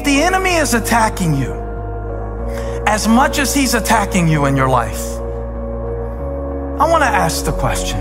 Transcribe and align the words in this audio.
if 0.00 0.06
the 0.06 0.22
enemy 0.22 0.54
is 0.54 0.72
attacking 0.72 1.34
you 1.34 1.52
as 2.86 3.06
much 3.06 3.38
as 3.38 3.54
he's 3.54 3.74
attacking 3.74 4.26
you 4.26 4.46
in 4.46 4.56
your 4.56 4.68
life, 4.68 5.02
I 6.80 6.88
want 6.90 7.02
to 7.02 7.12
ask 7.24 7.44
the 7.44 7.52
question 7.52 8.00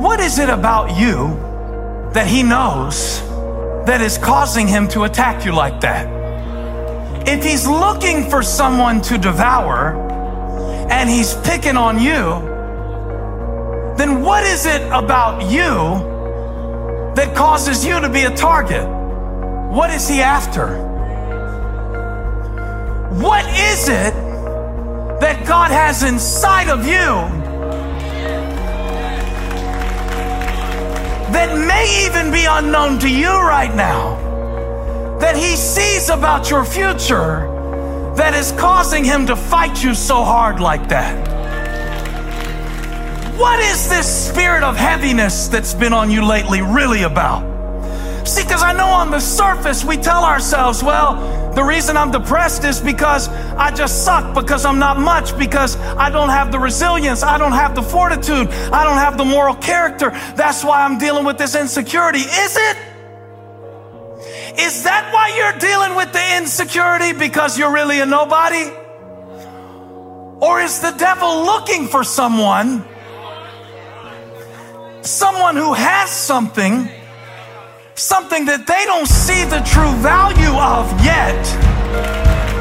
what 0.00 0.20
is 0.20 0.38
it 0.38 0.48
about 0.48 0.98
you 0.98 1.36
that 2.14 2.26
he 2.26 2.42
knows 2.42 3.20
that 3.84 4.00
is 4.00 4.16
causing 4.16 4.66
him 4.66 4.88
to 4.88 5.04
attack 5.04 5.44
you 5.44 5.52
like 5.52 5.82
that? 5.82 6.06
If 7.28 7.44
he's 7.44 7.66
looking 7.66 8.30
for 8.30 8.42
someone 8.42 9.02
to 9.02 9.18
devour 9.18 9.92
and 10.90 11.10
he's 11.10 11.34
picking 11.44 11.76
on 11.76 12.00
you, 12.00 12.24
then 13.98 14.22
what 14.22 14.44
is 14.44 14.64
it 14.64 14.80
about 14.92 15.42
you 15.50 15.74
that 17.16 17.36
causes 17.36 17.84
you 17.84 18.00
to 18.00 18.08
be 18.08 18.22
a 18.22 18.34
target? 18.34 18.99
What 19.70 19.90
is 19.90 20.08
he 20.08 20.20
after? 20.20 20.66
What 23.20 23.44
is 23.46 23.88
it 23.88 24.12
that 25.20 25.44
God 25.46 25.70
has 25.70 26.02
inside 26.02 26.68
of 26.68 26.84
you 26.84 27.38
that 31.32 31.56
may 31.68 32.04
even 32.04 32.32
be 32.32 32.46
unknown 32.46 32.98
to 32.98 33.08
you 33.08 33.28
right 33.28 33.72
now? 33.76 34.16
That 35.20 35.36
he 35.36 35.54
sees 35.54 36.08
about 36.08 36.50
your 36.50 36.64
future 36.64 37.46
that 38.16 38.34
is 38.34 38.50
causing 38.58 39.04
him 39.04 39.24
to 39.28 39.36
fight 39.36 39.84
you 39.84 39.94
so 39.94 40.24
hard 40.24 40.58
like 40.58 40.88
that? 40.88 41.14
What 43.38 43.60
is 43.60 43.88
this 43.88 44.28
spirit 44.28 44.64
of 44.64 44.76
heaviness 44.76 45.46
that's 45.46 45.74
been 45.74 45.92
on 45.92 46.10
you 46.10 46.26
lately 46.26 46.60
really 46.60 47.04
about? 47.04 47.59
See, 48.24 48.42
because 48.42 48.62
I 48.62 48.72
know 48.72 48.86
on 48.86 49.10
the 49.10 49.20
surface 49.20 49.84
we 49.84 49.96
tell 49.96 50.24
ourselves, 50.24 50.82
well, 50.82 51.52
the 51.54 51.62
reason 51.62 51.96
I'm 51.96 52.10
depressed 52.10 52.64
is 52.64 52.80
because 52.80 53.28
I 53.28 53.70
just 53.70 54.04
suck, 54.04 54.34
because 54.34 54.64
I'm 54.64 54.78
not 54.78 54.98
much, 54.98 55.36
because 55.38 55.76
I 55.76 56.10
don't 56.10 56.28
have 56.28 56.52
the 56.52 56.58
resilience, 56.58 57.22
I 57.22 57.38
don't 57.38 57.52
have 57.52 57.74
the 57.74 57.82
fortitude, 57.82 58.48
I 58.48 58.84
don't 58.84 58.98
have 58.98 59.16
the 59.16 59.24
moral 59.24 59.54
character. 59.54 60.10
That's 60.36 60.62
why 60.62 60.84
I'm 60.84 60.98
dealing 60.98 61.24
with 61.24 61.38
this 61.38 61.54
insecurity. 61.54 62.20
Is 62.20 62.56
it? 62.56 62.76
Is 64.58 64.82
that 64.84 65.12
why 65.12 65.34
you're 65.36 65.58
dealing 65.58 65.96
with 65.96 66.12
the 66.12 66.36
insecurity? 66.36 67.12
Because 67.12 67.58
you're 67.58 67.72
really 67.72 68.00
a 68.00 68.06
nobody? 68.06 68.70
Or 70.40 70.60
is 70.60 70.80
the 70.80 70.92
devil 70.92 71.44
looking 71.44 71.88
for 71.88 72.04
someone 72.04 72.84
someone 75.02 75.56
who 75.56 75.72
has 75.72 76.10
something, 76.10 76.88
something 78.00 78.46
that 78.46 78.66
they 78.66 78.86
don't 78.86 79.06
see 79.06 79.44
the 79.44 79.60
true 79.60 79.92
value 80.00 80.56
of 80.56 80.88
yet, 81.04 81.36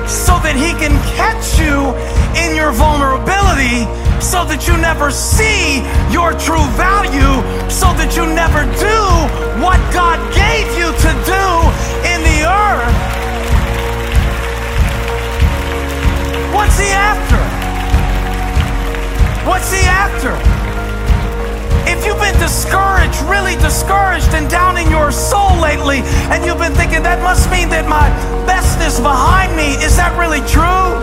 so 0.03 0.35
that 0.43 0.59
he 0.59 0.75
can 0.75 0.91
catch 1.15 1.55
you 1.55 1.95
in 2.35 2.59
your 2.59 2.75
vulnerability, 2.75 3.87
so 4.19 4.43
that 4.43 4.67
you 4.67 4.75
never 4.75 5.07
see 5.07 5.79
your 6.11 6.35
true 6.35 6.67
value, 6.75 7.39
so 7.71 7.87
that 7.95 8.19
you 8.19 8.27
never 8.27 8.67
do 8.83 8.99
what 9.63 9.79
God 9.95 10.19
gave 10.35 10.67
you 10.75 10.91
to 10.91 11.11
do 11.23 11.45
in 12.03 12.19
the 12.19 12.43
earth. 12.43 12.99
What's 16.51 16.75
he 16.75 16.91
after? 16.91 17.39
What's 19.47 19.71
he 19.71 19.87
after? 19.87 20.48
Lately, 25.89 26.07
and 26.29 26.45
you've 26.45 26.57
been 26.57 26.73
thinking 26.73 27.03
that 27.03 27.21
must 27.21 27.49
mean 27.49 27.69
that 27.69 27.87
my 27.87 28.09
best 28.45 28.79
is 28.81 28.99
behind 28.99 29.55
me, 29.57 29.73
is 29.81 29.97
that 29.97 30.13
really 30.17 30.41
true? 30.45 30.93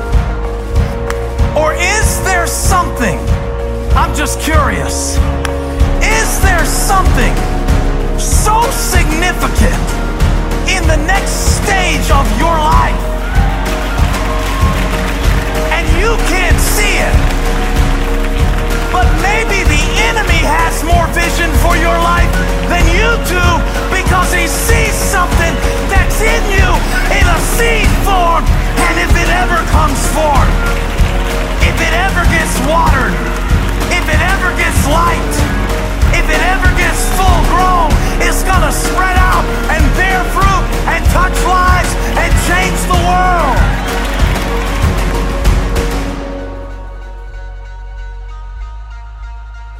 Or 1.58 1.74
is 1.74 2.22
there 2.24 2.46
something? 2.46 3.18
I'm 3.96 4.14
just 4.14 4.40
curious. 4.40 5.16
Is 6.02 6.28
there 6.42 6.64
something 6.64 7.34
so 8.18 8.62
significant 8.70 9.82
in 10.70 10.86
the 10.86 11.00
next 11.06 11.58
stage 11.62 12.06
of 12.10 12.26
your 12.38 12.54
life 12.54 13.02
and 15.72 15.84
you 15.98 16.14
can't 16.30 16.60
see 16.60 17.00
it? 17.00 17.35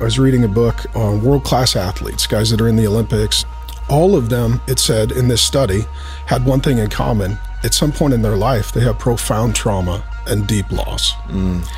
Was 0.06 0.20
reading 0.20 0.44
a 0.44 0.48
book 0.48 0.86
on 0.94 1.20
world 1.20 1.42
class 1.42 1.74
athletes, 1.74 2.28
guys 2.28 2.48
that 2.50 2.60
are 2.60 2.68
in 2.68 2.76
the 2.76 2.86
Olympics. 2.86 3.44
All 3.90 4.14
of 4.14 4.28
them, 4.28 4.60
it 4.68 4.78
said 4.78 5.10
in 5.10 5.26
this 5.26 5.42
study, 5.42 5.84
had 6.26 6.46
one 6.46 6.60
thing 6.60 6.78
in 6.78 6.88
common. 6.88 7.36
At 7.64 7.74
some 7.74 7.90
point 7.90 8.14
in 8.14 8.22
their 8.22 8.36
life, 8.36 8.70
they 8.70 8.82
have 8.82 9.00
profound 9.00 9.56
trauma 9.56 10.04
and 10.28 10.46
deep 10.46 10.70
loss. 10.70 11.12
Mm. 11.26 11.68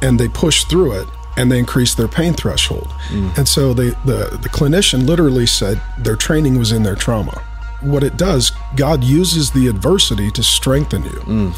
And 0.00 0.20
they 0.20 0.28
push 0.28 0.62
through 0.66 0.92
it 0.92 1.08
and 1.36 1.50
they 1.50 1.58
increase 1.58 1.96
their 1.96 2.06
pain 2.06 2.34
threshold. 2.34 2.86
Mm. 3.08 3.36
And 3.38 3.48
so 3.48 3.74
they, 3.74 3.90
the, 4.04 4.38
the 4.40 4.48
clinician 4.48 5.04
literally 5.04 5.46
said 5.46 5.82
their 5.98 6.14
training 6.14 6.56
was 6.56 6.70
in 6.70 6.84
their 6.84 6.94
trauma. 6.94 7.42
What 7.80 8.04
it 8.04 8.16
does, 8.16 8.52
God 8.76 9.02
uses 9.02 9.50
the 9.50 9.66
adversity 9.66 10.30
to 10.30 10.42
strengthen 10.44 11.02
you. 11.02 11.20
Mm. 11.26 11.56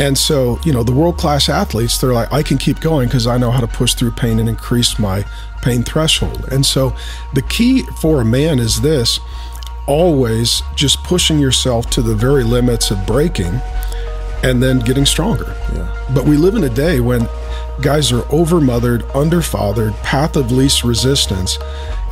And 0.00 0.16
so, 0.16 0.58
you 0.64 0.72
know, 0.72 0.82
the 0.82 0.92
world 0.92 1.18
class 1.18 1.50
athletes, 1.50 1.98
they're 1.98 2.14
like, 2.14 2.32
I 2.32 2.42
can 2.42 2.56
keep 2.56 2.80
going 2.80 3.08
because 3.08 3.26
I 3.26 3.36
know 3.36 3.50
how 3.50 3.60
to 3.60 3.68
push 3.68 3.92
through 3.92 4.12
pain 4.12 4.38
and 4.38 4.48
increase 4.48 4.98
my 4.98 5.26
pain 5.60 5.82
threshold. 5.82 6.48
And 6.50 6.64
so, 6.64 6.96
the 7.34 7.42
key 7.42 7.82
for 8.00 8.22
a 8.22 8.24
man 8.24 8.58
is 8.58 8.80
this 8.80 9.20
always 9.86 10.62
just 10.74 11.04
pushing 11.04 11.38
yourself 11.38 11.90
to 11.90 12.00
the 12.00 12.14
very 12.14 12.44
limits 12.44 12.90
of 12.90 13.06
breaking 13.06 13.60
and 14.42 14.62
then 14.62 14.78
getting 14.80 15.06
stronger. 15.06 15.54
Yeah. 15.74 16.06
But 16.14 16.24
we 16.24 16.36
live 16.36 16.54
in 16.54 16.64
a 16.64 16.68
day 16.68 17.00
when 17.00 17.28
guys 17.80 18.12
are 18.12 18.22
overmothered, 18.22 19.02
underfathered, 19.12 19.96
path 20.02 20.36
of 20.36 20.52
least 20.52 20.84
resistance. 20.84 21.58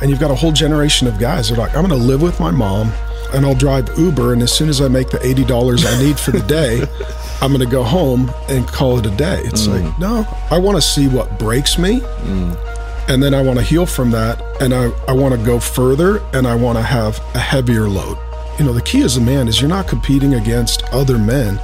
And 0.01 0.09
you've 0.09 0.19
got 0.19 0.31
a 0.31 0.35
whole 0.35 0.51
generation 0.51 1.07
of 1.07 1.19
guys 1.19 1.49
that 1.49 1.57
are 1.57 1.61
like, 1.61 1.75
I'm 1.75 1.85
going 1.85 1.99
to 1.99 2.05
live 2.05 2.21
with 2.21 2.39
my 2.39 2.51
mom 2.51 2.91
and 3.33 3.45
I'll 3.45 3.55
drive 3.55 3.89
Uber. 3.97 4.33
And 4.33 4.41
as 4.41 4.51
soon 4.51 4.69
as 4.69 4.81
I 4.81 4.87
make 4.87 5.09
the 5.09 5.19
$80 5.19 5.85
I 5.85 6.03
need 6.03 6.19
for 6.19 6.31
the 6.31 6.41
day, 6.41 6.83
I'm 7.41 7.51
going 7.51 7.65
to 7.65 7.71
go 7.71 7.83
home 7.83 8.31
and 8.49 8.67
call 8.67 8.97
it 8.99 9.05
a 9.05 9.11
day. 9.11 9.41
It's 9.45 9.67
like, 9.67 9.83
mm. 9.83 9.99
no, 9.99 10.25
I 10.49 10.57
want 10.57 10.77
to 10.77 10.81
see 10.81 11.07
what 11.07 11.37
breaks 11.39 11.77
me. 11.77 11.99
Mm. 11.99 13.09
And 13.09 13.23
then 13.23 13.33
I 13.33 13.41
want 13.41 13.57
to 13.59 13.65
heal 13.65 13.85
from 13.85 14.11
that. 14.11 14.41
And 14.61 14.73
I, 14.73 14.91
I 15.07 15.13
want 15.13 15.37
to 15.37 15.45
go 15.45 15.59
further 15.59 16.19
and 16.33 16.47
I 16.47 16.55
want 16.55 16.77
to 16.77 16.83
have 16.83 17.19
a 17.35 17.39
heavier 17.39 17.87
load. 17.87 18.17
You 18.59 18.65
know, 18.65 18.73
the 18.73 18.81
key 18.81 19.03
as 19.03 19.15
a 19.15 19.21
man 19.21 19.47
is 19.47 19.61
you're 19.61 19.69
not 19.69 19.87
competing 19.87 20.33
against 20.33 20.83
other 20.91 21.17
men. 21.17 21.61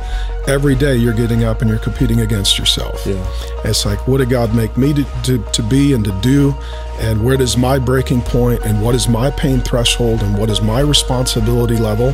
Every 0.48 0.76
day 0.76 0.96
you're 0.96 1.14
getting 1.14 1.44
up 1.44 1.60
and 1.62 1.70
you're 1.70 1.80
competing 1.80 2.22
against 2.22 2.58
yourself. 2.58 3.06
Yeah. 3.06 3.22
It's 3.66 3.86
like, 3.86 4.08
what 4.08 4.20
did 4.20 4.30
God 4.30 4.56
make 4.56 4.78
me 4.78 4.94
to, 4.94 5.04
to, 5.24 5.38
to 5.40 5.64
be 5.64 5.92
and 5.92 6.06
to 6.06 6.18
do? 6.22 6.56
And 7.00 7.26
where 7.26 7.36
does 7.36 7.58
my 7.58 7.80
breaking 7.80 8.22
point 8.22 8.64
and 8.64 8.82
what 8.82 8.96
is 8.96 9.10
my 9.10 9.30
pain 9.32 9.60
threshold 9.60 10.22
and 10.22 10.38
what 10.38 10.50
is 10.50 10.62
my 10.62 10.80
responsibility 10.80 11.76
level? 11.76 12.14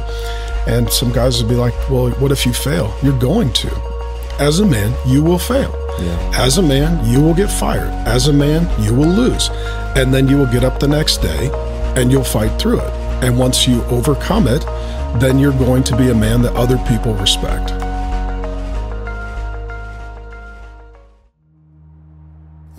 And 0.66 0.90
some 0.90 1.12
guys 1.12 1.40
would 1.44 1.50
be 1.50 1.56
like, 1.56 1.76
well, 1.88 2.10
what 2.12 2.32
if 2.32 2.44
you 2.48 2.54
fail? 2.54 2.92
You're 3.04 3.20
going 3.20 3.54
to. 3.54 3.70
As 4.40 4.62
a 4.62 4.66
man, 4.66 4.96
you 5.06 5.22
will 5.22 5.38
fail. 5.38 5.76
Yeah. 6.00 6.32
As 6.34 6.58
a 6.58 6.64
man, 6.64 7.06
you 7.08 7.22
will 7.22 7.36
get 7.36 7.52
fired. 7.52 7.92
As 8.08 8.30
a 8.30 8.34
man, 8.34 8.68
you 8.82 8.96
will 8.96 9.10
lose. 9.10 9.50
And 9.96 10.12
then 10.12 10.28
you 10.28 10.38
will 10.38 10.52
get 10.52 10.64
up 10.64 10.80
the 10.80 10.88
next 10.88 11.18
day 11.18 11.52
and 11.96 12.12
you'll 12.12 12.24
fight 12.24 12.60
through 12.60 12.80
it. 12.80 13.01
And 13.22 13.38
once 13.38 13.68
you 13.68 13.84
overcome 13.84 14.48
it, 14.48 14.66
then 15.20 15.38
you're 15.38 15.52
going 15.52 15.84
to 15.84 15.96
be 15.96 16.10
a 16.10 16.16
man 16.16 16.42
that 16.42 16.54
other 16.56 16.78
people 16.88 17.14
respect. 17.16 17.72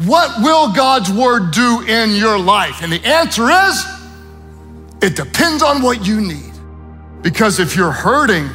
What 0.05 0.43
will 0.43 0.73
God's 0.73 1.13
word 1.13 1.53
do 1.53 1.85
in 1.87 2.17
your 2.17 2.39
life? 2.39 2.83
And 2.83 2.93
the 2.93 3.05
answer 3.05 3.51
is 3.51 3.85
it 5.01 5.15
depends 5.15 5.63
on 5.63 5.81
what 5.81 6.05
you 6.05 6.21
need. 6.21 6.53
Because 7.23 7.61
if 7.61 7.77
you're 7.77 7.93
hurting, 7.93 8.49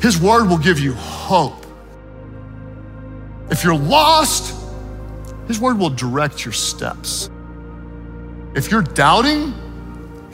his 0.00 0.20
word 0.20 0.48
will 0.48 0.58
give 0.58 0.78
you 0.78 0.94
hope. 0.94 1.66
If 3.50 3.64
you're 3.64 3.76
lost, 3.76 4.54
his 5.48 5.58
word 5.58 5.78
will 5.78 5.90
direct 5.90 6.44
your 6.44 6.52
steps. 6.52 7.30
If 8.54 8.70
you're 8.70 8.82
doubting, 8.82 9.52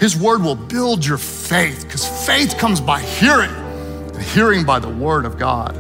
his 0.03 0.17
word 0.17 0.43
will 0.43 0.57
build 0.57 1.07
your 1.07 1.17
faith 1.17 1.85
because 1.85 2.27
faith 2.27 2.59
comes 2.59 2.81
by 2.81 3.01
hearing 3.01 3.53
and 3.53 4.21
hearing 4.21 4.65
by 4.65 4.81
the 4.81 4.89
word 4.89 5.25
of 5.25 5.39
God. 5.39 5.79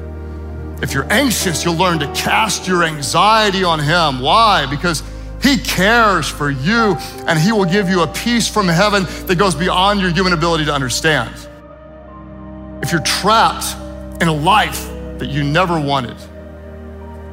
If 0.80 0.94
you're 0.94 1.12
anxious, 1.12 1.64
you'll 1.64 1.74
learn 1.74 1.98
to 1.98 2.06
cast 2.12 2.68
your 2.68 2.84
anxiety 2.84 3.64
on 3.64 3.80
Him. 3.80 4.20
Why? 4.20 4.66
Because 4.70 5.02
He 5.42 5.56
cares 5.56 6.28
for 6.28 6.50
you 6.50 6.94
and 7.26 7.36
He 7.36 7.50
will 7.50 7.64
give 7.64 7.88
you 7.88 8.02
a 8.02 8.06
peace 8.06 8.46
from 8.46 8.68
heaven 8.68 9.06
that 9.26 9.40
goes 9.40 9.56
beyond 9.56 10.00
your 10.00 10.12
human 10.12 10.34
ability 10.34 10.66
to 10.66 10.72
understand. 10.72 11.34
If 12.80 12.92
you're 12.92 13.02
trapped 13.02 13.74
in 14.22 14.28
a 14.28 14.32
life 14.32 14.86
that 15.18 15.30
you 15.30 15.42
never 15.42 15.80
wanted, 15.80 16.16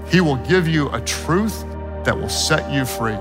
He 0.08 0.22
will 0.22 0.38
give 0.38 0.68
you 0.68 0.90
a 0.90 1.02
truth 1.02 1.62
that 2.04 2.18
will 2.18 2.30
set 2.30 2.74
you 2.74 2.84
free. 2.84 3.20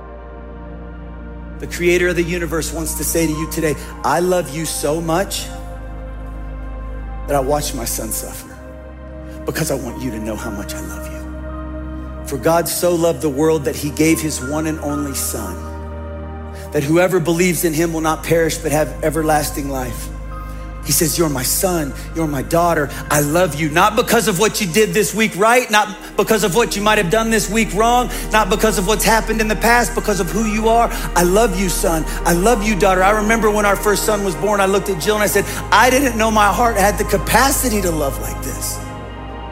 The 1.60 1.66
creator 1.66 2.08
of 2.08 2.16
the 2.16 2.22
universe 2.22 2.72
wants 2.72 2.94
to 2.94 3.04
say 3.04 3.26
to 3.26 3.32
you 3.32 3.50
today, 3.50 3.74
I 4.04 4.20
love 4.20 4.54
you 4.54 4.64
so 4.64 5.00
much 5.00 5.46
that 7.26 7.34
I 7.34 7.40
watched 7.40 7.74
my 7.74 7.84
son 7.84 8.10
suffer 8.10 8.54
because 9.44 9.70
I 9.70 9.74
want 9.74 10.00
you 10.02 10.10
to 10.10 10.18
know 10.18 10.36
how 10.36 10.50
much 10.50 10.74
I 10.74 10.80
love 10.80 11.06
you. 11.12 12.26
For 12.28 12.36
God 12.36 12.68
so 12.68 12.94
loved 12.94 13.22
the 13.22 13.28
world 13.28 13.64
that 13.64 13.74
he 13.74 13.90
gave 13.90 14.20
his 14.20 14.40
one 14.40 14.66
and 14.66 14.78
only 14.80 15.14
son, 15.14 15.56
that 16.72 16.82
whoever 16.82 17.18
believes 17.18 17.64
in 17.64 17.72
him 17.72 17.92
will 17.92 18.02
not 18.02 18.22
perish 18.22 18.58
but 18.58 18.70
have 18.70 19.02
everlasting 19.02 19.68
life. 19.68 20.08
He 20.88 20.92
says, 20.92 21.18
You're 21.18 21.28
my 21.28 21.42
son, 21.42 21.92
you're 22.14 22.26
my 22.26 22.40
daughter. 22.40 22.88
I 23.10 23.20
love 23.20 23.60
you, 23.60 23.68
not 23.68 23.94
because 23.94 24.26
of 24.26 24.38
what 24.38 24.58
you 24.58 24.66
did 24.66 24.94
this 24.94 25.14
week 25.14 25.36
right, 25.36 25.70
not 25.70 26.16
because 26.16 26.44
of 26.44 26.54
what 26.54 26.76
you 26.76 26.80
might 26.80 26.96
have 26.96 27.10
done 27.10 27.28
this 27.28 27.50
week 27.50 27.74
wrong, 27.74 28.08
not 28.32 28.48
because 28.48 28.78
of 28.78 28.86
what's 28.86 29.04
happened 29.04 29.42
in 29.42 29.48
the 29.48 29.56
past, 29.56 29.94
because 29.94 30.18
of 30.18 30.30
who 30.30 30.46
you 30.46 30.70
are. 30.70 30.88
I 31.14 31.24
love 31.24 31.60
you, 31.60 31.68
son. 31.68 32.04
I 32.24 32.32
love 32.32 32.66
you, 32.66 32.74
daughter. 32.74 33.02
I 33.02 33.10
remember 33.10 33.50
when 33.50 33.66
our 33.66 33.76
first 33.76 34.06
son 34.06 34.24
was 34.24 34.34
born, 34.36 34.62
I 34.62 34.64
looked 34.64 34.88
at 34.88 34.98
Jill 34.98 35.16
and 35.16 35.22
I 35.22 35.26
said, 35.26 35.44
I 35.70 35.90
didn't 35.90 36.16
know 36.16 36.30
my 36.30 36.50
heart 36.50 36.78
had 36.78 36.96
the 36.96 37.04
capacity 37.04 37.82
to 37.82 37.90
love 37.90 38.18
like 38.22 38.42
this. 38.42 38.76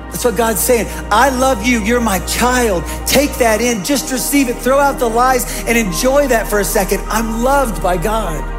That's 0.06 0.24
what 0.24 0.38
God's 0.38 0.60
saying. 0.60 0.86
I 1.10 1.28
love 1.28 1.66
you. 1.66 1.80
You're 1.82 2.00
my 2.00 2.20
child. 2.20 2.82
Take 3.06 3.34
that 3.34 3.60
in. 3.60 3.84
Just 3.84 4.10
receive 4.10 4.48
it. 4.48 4.56
Throw 4.56 4.78
out 4.78 4.98
the 4.98 5.10
lies 5.10 5.44
and 5.66 5.76
enjoy 5.76 6.28
that 6.28 6.48
for 6.48 6.60
a 6.60 6.64
second. 6.64 7.00
I'm 7.08 7.42
loved 7.42 7.82
by 7.82 7.98
God. 7.98 8.55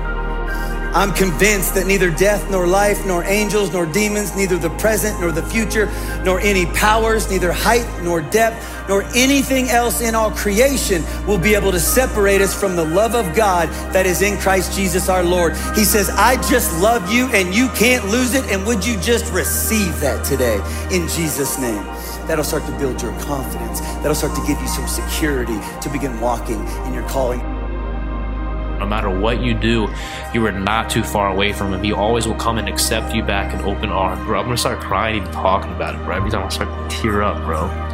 I'm 0.93 1.13
convinced 1.13 1.75
that 1.75 1.85
neither 1.85 2.09
death 2.09 2.49
nor 2.49 2.65
life, 2.65 3.05
nor 3.05 3.23
angels 3.23 3.71
nor 3.71 3.85
demons, 3.85 4.35
neither 4.35 4.57
the 4.57 4.69
present 4.71 5.19
nor 5.19 5.31
the 5.31 5.43
future, 5.43 5.85
nor 6.23 6.39
any 6.39 6.65
powers, 6.67 7.29
neither 7.29 7.51
height 7.51 7.87
nor 8.03 8.21
depth, 8.21 8.87
nor 8.87 9.03
anything 9.15 9.69
else 9.69 10.01
in 10.01 10.15
all 10.15 10.31
creation 10.31 11.03
will 11.25 11.37
be 11.37 11.55
able 11.55 11.71
to 11.71 11.79
separate 11.79 12.41
us 12.41 12.57
from 12.57 12.75
the 12.75 12.85
love 12.85 13.15
of 13.15 13.35
God 13.35 13.69
that 13.93 14.05
is 14.05 14.21
in 14.21 14.37
Christ 14.37 14.75
Jesus 14.75 15.09
our 15.09 15.23
Lord. 15.23 15.55
He 15.75 15.83
says, 15.83 16.09
I 16.09 16.35
just 16.49 16.79
love 16.81 17.11
you 17.11 17.27
and 17.27 17.53
you 17.53 17.67
can't 17.69 18.05
lose 18.07 18.33
it. 18.33 18.45
And 18.45 18.65
would 18.65 18.85
you 18.85 18.99
just 18.99 19.31
receive 19.33 19.99
that 19.99 20.23
today 20.25 20.55
in 20.91 21.07
Jesus' 21.09 21.59
name? 21.59 21.83
That'll 22.27 22.43
start 22.43 22.65
to 22.65 22.77
build 22.77 23.01
your 23.01 23.17
confidence. 23.21 23.79
That'll 24.01 24.15
start 24.15 24.35
to 24.35 24.45
give 24.45 24.59
you 24.59 24.67
some 24.67 24.87
security 24.87 25.57
to 25.81 25.89
begin 25.89 26.19
walking 26.19 26.65
in 26.85 26.93
your 26.93 27.07
calling. 27.07 27.56
No 28.79 28.85
matter 28.85 29.09
what 29.09 29.41
you 29.41 29.53
do, 29.53 29.87
you 30.33 30.45
are 30.45 30.51
not 30.51 30.89
too 30.89 31.03
far 31.03 31.29
away 31.29 31.53
from 31.53 31.73
him. 31.73 31.83
He 31.83 31.93
always 31.93 32.27
will 32.27 32.35
come 32.35 32.57
and 32.57 32.67
accept 32.67 33.13
you 33.13 33.23
back 33.23 33.53
in 33.53 33.61
open 33.61 33.89
arms, 33.89 34.23
bro. 34.25 34.39
I'm 34.39 34.45
gonna 34.45 34.57
start 34.57 34.79
crying 34.79 35.17
even 35.17 35.31
talking 35.31 35.71
about 35.71 35.95
it, 35.95 36.03
bro. 36.03 36.15
Every 36.15 36.29
time 36.29 36.45
I 36.45 36.49
start 36.49 36.89
to 36.89 36.95
tear 36.95 37.23
up, 37.23 37.43
bro. 37.43 37.86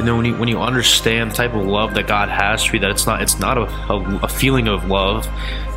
And 0.00 0.08
then 0.08 0.16
when 0.16 0.24
you 0.24 0.34
when 0.34 0.48
you 0.48 0.58
understand 0.58 1.30
the 1.30 1.34
type 1.34 1.52
of 1.52 1.66
love 1.66 1.92
that 1.92 2.06
God 2.06 2.30
has 2.30 2.64
for 2.64 2.76
you, 2.76 2.80
that 2.80 2.90
it's 2.90 3.06
not 3.06 3.20
it's 3.20 3.38
not 3.38 3.58
a, 3.58 3.64
a, 3.92 4.20
a 4.22 4.28
feeling 4.28 4.66
of 4.66 4.86
love, 4.86 5.28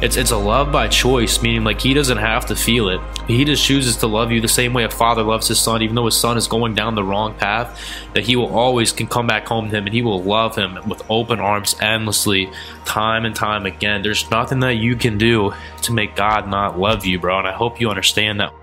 it's 0.01 0.15
it's 0.15 0.31
a 0.31 0.37
love 0.37 0.71
by 0.71 0.87
choice, 0.87 1.41
meaning 1.41 1.65
like 1.65 1.81
He 1.81 1.93
doesn't 1.93 2.19
have 2.19 2.45
to 2.45 2.55
feel 2.55 2.87
it. 2.87 3.01
He 3.27 3.43
just 3.43 3.65
chooses 3.65 3.97
to 3.97 4.07
love 4.07 4.31
you 4.31 4.39
the 4.39 4.47
same 4.47 4.71
way 4.71 4.85
a 4.85 4.89
father 4.89 5.23
loves 5.23 5.49
his 5.49 5.59
son, 5.59 5.81
even 5.81 5.95
though 5.95 6.05
his 6.05 6.15
son 6.15 6.37
is 6.37 6.47
going 6.47 6.73
down 6.73 6.95
the 6.95 7.03
wrong 7.03 7.33
path. 7.33 7.77
That 8.13 8.23
He 8.23 8.37
will 8.37 8.55
always 8.55 8.93
can 8.93 9.07
come 9.07 9.27
back 9.27 9.45
home 9.45 9.69
to 9.69 9.75
him, 9.75 9.87
and 9.87 9.93
He 9.93 10.01
will 10.01 10.23
love 10.23 10.55
him 10.55 10.79
with 10.87 11.03
open 11.09 11.41
arms 11.41 11.75
endlessly, 11.81 12.49
time 12.85 13.25
and 13.25 13.35
time 13.35 13.65
again. 13.65 14.03
There's 14.03 14.31
nothing 14.31 14.61
that 14.61 14.75
you 14.75 14.95
can 14.95 15.17
do 15.17 15.53
to 15.81 15.91
make 15.91 16.15
God 16.15 16.47
not 16.47 16.79
love 16.79 17.05
you, 17.05 17.19
bro. 17.19 17.39
And 17.39 17.47
I 17.47 17.51
hope 17.51 17.81
you 17.81 17.89
understand 17.89 18.39
that. 18.39 18.53